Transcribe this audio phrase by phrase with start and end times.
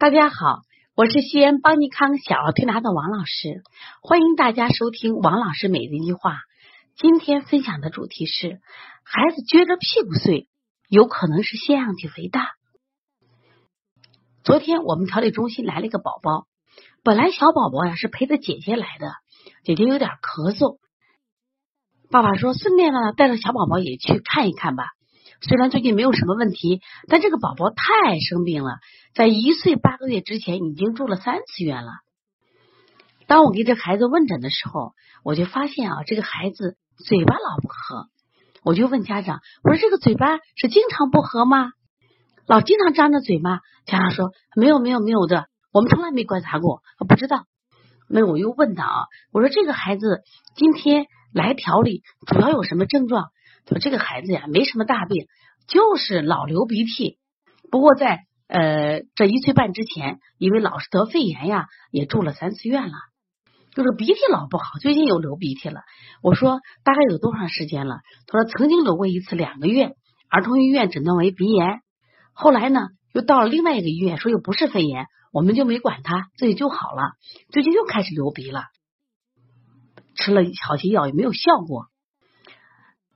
[0.00, 0.62] 大家好，
[0.96, 3.62] 我是西安邦尼康小儿推拿的王老师，
[4.00, 6.38] 欢迎大家收听王老师每日一句话。
[6.96, 8.62] 今天分享的主题是：
[9.04, 10.48] 孩子撅着屁股睡，
[10.88, 12.52] 有可能是腺样体肥大。
[14.42, 16.46] 昨天我们调理中心来了一个宝宝，
[17.04, 19.12] 本来小宝宝呀是陪着姐姐来的，
[19.64, 20.78] 姐姐有点咳嗽，
[22.10, 24.86] 爸爸说顺便呢带着小宝宝也去看一看吧。
[25.42, 28.78] 虽然最近没有什么问题，但这个宝宝太生病了，
[29.14, 31.92] 在一岁八个月之前已经住了三次院了。
[33.26, 34.92] 当我给这孩子问诊的时候，
[35.24, 38.08] 我就发现啊，这个孩子嘴巴老不合。
[38.62, 41.70] 我就问家长，我说这个嘴巴是经常不合吗？
[42.46, 43.60] 老经常张着嘴吗？
[43.86, 47.46] 家长说没有没有没有的，我们从来没观察过，不知道。
[48.08, 50.22] 那我又问他啊，我说这个孩子
[50.54, 53.30] 今天来调理，主要有什么症状？
[53.70, 55.26] 说这个孩子呀，没什么大病，
[55.68, 57.18] 就是老流鼻涕。
[57.70, 62.94] 不过在呃这一岁半之前，因为老是得肺炎呀，也住了三次院了。
[63.72, 65.82] 就是鼻涕老不好，最近又流鼻涕了。
[66.20, 68.00] 我说大概有多长时间了？
[68.26, 69.94] 他说曾经流过一次，两个月，
[70.28, 71.80] 儿童医院诊断为鼻炎。
[72.32, 77.12] 后来呢，又到了另外一个医院，说又不是肺炎，我们就没管他，自己就好了。
[77.52, 78.64] 最近又开始流鼻了，
[80.16, 81.86] 吃了好些药也没有效果。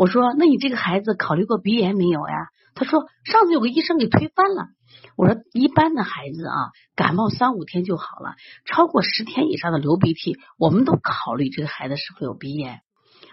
[0.00, 4.68] 我说：“那你这个孩子考虑过鼻炎没有呀？”他说：“上次有个医生给推翻了。”
[5.14, 8.34] 我说：“一般的孩子啊，感冒三五天就好了，
[8.64, 12.80] 超过十天以上的流鼻涕，我们都考虑这个孩子是否有鼻炎。”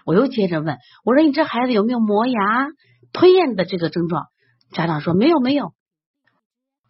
[0.04, 2.38] 我又接着问：“我说你这孩子有没有磨牙、
[3.14, 4.26] 吞咽的这个症状？”
[4.70, 5.72] 家长说：“没有，没有。”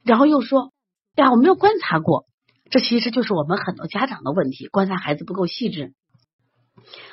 [0.03, 0.73] 然后又说
[1.15, 2.27] ：“呀，我没有观察过。”
[2.69, 5.95] 这其实就是我们很多家长的问题，观察孩子不够细致。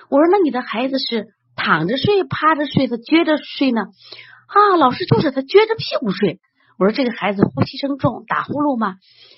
[0.09, 4.77] 我说：“那你的孩子是？”躺着睡、趴着睡，他撅着睡呢啊！
[4.77, 6.39] 老师就是他撅着屁股睡。
[6.77, 8.97] 我说这个孩子呼吸声重，打呼噜吗？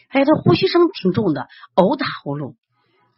[0.09, 2.55] 哎，他呼吸声挺重的，偶打呼噜。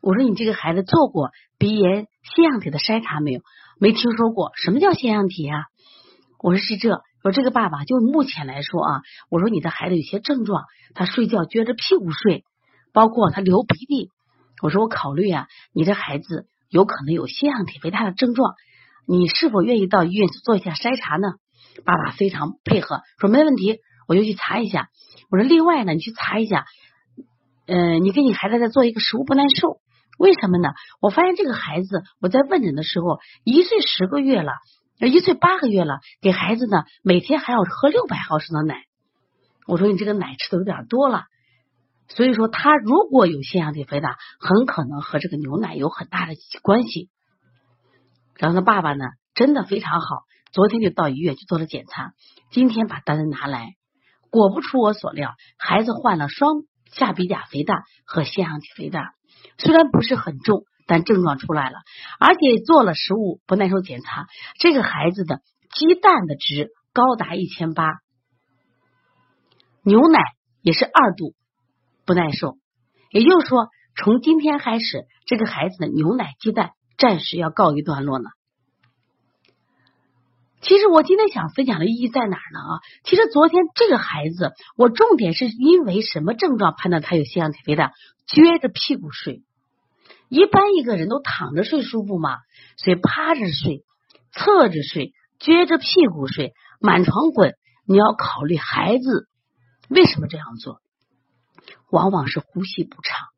[0.01, 3.41] 我说你这个孩子做过鼻炎腺样体的筛查没有？
[3.79, 5.65] 没听说过，什么叫腺样体啊？
[6.41, 7.01] 我说是这。
[7.21, 10.63] 我说这个爸爸就目前来说啊，我说你的孩子有些症状，
[10.95, 12.43] 他睡觉撅着屁股睡，
[12.93, 14.09] 包括他流鼻涕。
[14.61, 18.55] 我说我考虑啊，你这孩子有可能有腺样体肥大的症状。
[19.11, 21.29] 你是否愿意到医院去做一下筛查呢？
[21.83, 24.89] 爸爸非常配合，说没问题，我就去查一下。
[25.31, 26.65] 我说另外呢，你去查一下，
[27.65, 29.79] 嗯，你给你孩子再做一个食物不耐受，
[30.19, 30.69] 为什么呢？
[31.01, 34.51] 我发现这个孩子，我在问诊的时候，一岁十个月了，
[34.99, 38.83] 一岁八个月了，给孩子呢每天还要喝六百毫升的奶。
[39.65, 41.23] 我说你这个奶吃的有点多了，
[42.09, 47.09] 所以说他如果有腺样体肥大，很可能和这个牛奶有很大的关系。
[48.39, 49.05] 然后他爸爸呢，
[49.35, 50.23] 真的非常好，
[50.53, 52.13] 昨天就到医院去做了检查，
[52.51, 53.75] 今天把单子拿来，
[54.29, 59.11] 果不出我所料，孩子患了双下鼻甲肥大和腺样体肥大，
[59.57, 61.79] 虽然不是很重，但症状出来了，
[62.17, 64.25] 而且做了食物不耐受检查，
[64.57, 65.41] 这个孩子的
[65.73, 67.99] 鸡蛋的值高达一千八，
[69.83, 70.21] 牛奶
[70.61, 71.35] 也是二度
[72.05, 72.57] 不耐受，
[73.11, 73.67] 也就是说，
[73.97, 76.71] 从今天开始，这个孩子的牛奶、鸡蛋。
[76.99, 78.29] 暂时要告一段落呢。
[80.61, 82.59] 其实我今天想分享的意义在哪儿呢？
[82.59, 87.93] 啊，其实昨天这个孩子，我重点是因为什么症状判断他有腺样体肥大？
[88.27, 89.41] 撅着屁股睡，
[90.27, 92.39] 一般一个人都躺着睡舒服嘛，
[92.75, 93.85] 所以趴着睡、
[94.33, 97.55] 侧着睡、撅着屁股睡、满床滚。
[97.85, 99.29] 你要考虑孩子
[99.87, 100.81] 为什么这样做，
[101.89, 103.29] 往往是呼吸不畅。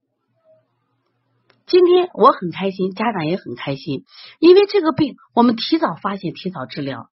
[1.71, 4.03] 今天我很开心，家长也很开心，
[4.39, 7.07] 因为这个病我们提早发现、提早治疗。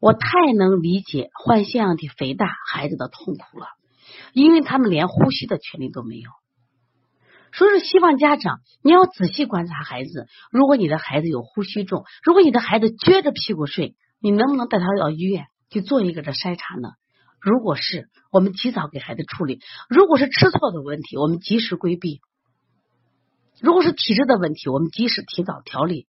[0.00, 3.66] 我太能理解患腺样体肥大孩子的痛苦了，
[4.32, 6.30] 因为他们连呼吸的权利都没有。
[7.52, 10.28] 所以说，希望家长你要仔细观察孩子。
[10.50, 16.88] 如果你的孩子有呼吸重，如果你的孩子撅着屁股睡，你能不能带他到医院去做一个的筛查呢？
[17.38, 19.58] 如果是，我们及早给孩子处理；
[19.90, 22.22] 如果是吃错的问题，我们及时规避。
[23.64, 26.06] 如果是体质的问题，我们及时提早调理，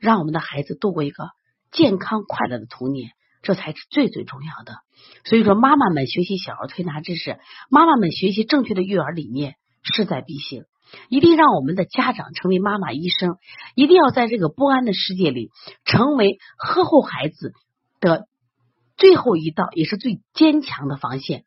[0.00, 1.30] 让我们的孩子度过一个
[1.70, 4.78] 健康快乐的童年，这才是最最重要的。
[5.24, 7.38] 所以说，妈妈们学习小儿推拿知识，
[7.70, 9.54] 妈妈们学习正确的育儿理念，
[9.84, 10.64] 势在必行。
[11.08, 13.36] 一定让我们的家长成为妈妈医生，
[13.76, 15.50] 一定要在这个不安的世界里，
[15.84, 17.52] 成为呵护孩子
[18.00, 18.26] 的
[18.96, 21.44] 最后一道，也是最坚强的防线。